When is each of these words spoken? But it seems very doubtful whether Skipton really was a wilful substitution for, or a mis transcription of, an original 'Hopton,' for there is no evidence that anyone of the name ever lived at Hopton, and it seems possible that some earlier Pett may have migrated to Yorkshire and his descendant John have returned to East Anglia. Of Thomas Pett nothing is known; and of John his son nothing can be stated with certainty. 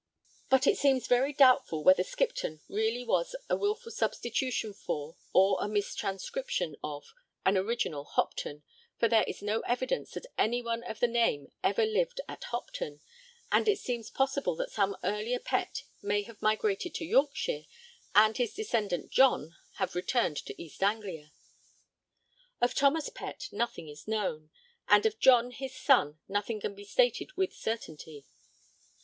But 0.49 0.65
it 0.65 0.79
seems 0.79 1.05
very 1.05 1.31
doubtful 1.31 1.83
whether 1.83 2.03
Skipton 2.03 2.59
really 2.67 3.03
was 3.05 3.35
a 3.51 3.55
wilful 3.55 3.91
substitution 3.91 4.73
for, 4.73 5.15
or 5.31 5.59
a 5.61 5.67
mis 5.67 5.93
transcription 5.93 6.75
of, 6.83 7.13
an 7.45 7.55
original 7.55 8.03
'Hopton,' 8.05 8.63
for 8.97 9.07
there 9.07 9.23
is 9.27 9.43
no 9.43 9.59
evidence 9.59 10.13
that 10.13 10.25
anyone 10.39 10.83
of 10.85 11.01
the 11.01 11.07
name 11.07 11.51
ever 11.63 11.85
lived 11.85 12.19
at 12.27 12.45
Hopton, 12.45 12.99
and 13.51 13.67
it 13.67 13.77
seems 13.77 14.09
possible 14.09 14.55
that 14.55 14.71
some 14.71 14.97
earlier 15.03 15.37
Pett 15.37 15.83
may 16.01 16.23
have 16.23 16.41
migrated 16.41 16.95
to 16.95 17.05
Yorkshire 17.05 17.65
and 18.15 18.37
his 18.37 18.55
descendant 18.55 19.11
John 19.11 19.55
have 19.75 19.93
returned 19.93 20.37
to 20.47 20.59
East 20.59 20.81
Anglia. 20.81 21.31
Of 22.59 22.73
Thomas 22.73 23.09
Pett 23.09 23.49
nothing 23.51 23.87
is 23.87 24.07
known; 24.07 24.49
and 24.87 25.05
of 25.05 25.19
John 25.19 25.51
his 25.51 25.75
son 25.75 26.17
nothing 26.27 26.59
can 26.59 26.73
be 26.73 26.85
stated 26.85 27.33
with 27.37 27.53
certainty. 27.53 28.25